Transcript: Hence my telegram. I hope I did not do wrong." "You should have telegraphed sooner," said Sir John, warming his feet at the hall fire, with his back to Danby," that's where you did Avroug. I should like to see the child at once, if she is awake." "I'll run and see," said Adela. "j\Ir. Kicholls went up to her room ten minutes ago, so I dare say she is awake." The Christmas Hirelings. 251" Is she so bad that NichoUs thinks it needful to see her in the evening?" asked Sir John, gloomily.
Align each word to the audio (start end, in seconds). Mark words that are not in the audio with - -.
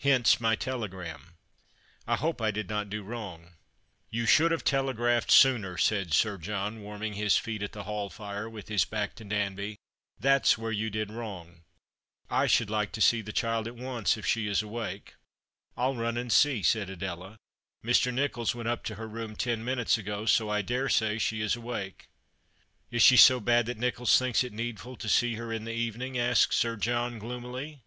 Hence 0.00 0.42
my 0.42 0.56
telegram. 0.56 1.36
I 2.06 2.16
hope 2.16 2.42
I 2.42 2.50
did 2.50 2.68
not 2.68 2.90
do 2.90 3.02
wrong." 3.02 3.54
"You 4.10 4.26
should 4.26 4.52
have 4.52 4.62
telegraphed 4.62 5.30
sooner," 5.30 5.78
said 5.78 6.12
Sir 6.12 6.36
John, 6.36 6.82
warming 6.82 7.14
his 7.14 7.38
feet 7.38 7.62
at 7.62 7.72
the 7.72 7.84
hall 7.84 8.10
fire, 8.10 8.46
with 8.46 8.68
his 8.68 8.84
back 8.84 9.14
to 9.14 9.24
Danby," 9.24 9.78
that's 10.20 10.58
where 10.58 10.70
you 10.70 10.90
did 10.90 11.08
Avroug. 11.08 11.62
I 12.28 12.46
should 12.46 12.68
like 12.68 12.92
to 12.92 13.00
see 13.00 13.22
the 13.22 13.32
child 13.32 13.66
at 13.66 13.74
once, 13.74 14.18
if 14.18 14.26
she 14.26 14.46
is 14.48 14.60
awake." 14.60 15.14
"I'll 15.78 15.96
run 15.96 16.18
and 16.18 16.30
see," 16.30 16.62
said 16.62 16.90
Adela. 16.90 17.38
"j\Ir. 17.82 18.12
Kicholls 18.12 18.54
went 18.54 18.68
up 18.68 18.84
to 18.84 18.96
her 18.96 19.08
room 19.08 19.34
ten 19.34 19.64
minutes 19.64 19.96
ago, 19.96 20.26
so 20.26 20.50
I 20.50 20.60
dare 20.60 20.90
say 20.90 21.16
she 21.16 21.40
is 21.40 21.56
awake." 21.56 22.10
The 22.90 22.98
Christmas 22.98 22.98
Hirelings. 22.98 22.98
251" 22.98 22.98
Is 22.98 23.02
she 23.02 23.16
so 23.16 23.40
bad 23.40 23.64
that 23.64 23.78
NichoUs 23.78 24.18
thinks 24.18 24.44
it 24.44 24.52
needful 24.52 24.96
to 24.98 25.08
see 25.08 25.36
her 25.36 25.50
in 25.50 25.64
the 25.64 25.72
evening?" 25.72 26.18
asked 26.18 26.52
Sir 26.52 26.76
John, 26.76 27.18
gloomily. 27.18 27.80